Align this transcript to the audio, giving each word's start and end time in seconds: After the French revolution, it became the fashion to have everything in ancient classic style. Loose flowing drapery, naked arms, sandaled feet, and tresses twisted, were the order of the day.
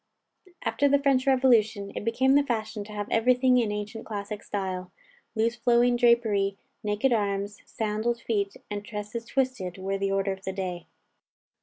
After 0.63 0.89
the 0.89 0.97
French 0.97 1.27
revolution, 1.27 1.91
it 1.95 2.03
became 2.03 2.33
the 2.33 2.41
fashion 2.41 2.83
to 2.85 2.91
have 2.91 3.07
everything 3.11 3.59
in 3.59 3.71
ancient 3.71 4.03
classic 4.03 4.41
style. 4.41 4.91
Loose 5.35 5.57
flowing 5.57 5.95
drapery, 5.95 6.57
naked 6.83 7.13
arms, 7.13 7.61
sandaled 7.67 8.19
feet, 8.19 8.57
and 8.71 8.83
tresses 8.83 9.25
twisted, 9.25 9.77
were 9.77 9.99
the 9.99 10.11
order 10.11 10.31
of 10.31 10.43
the 10.43 10.53
day. 10.53 10.87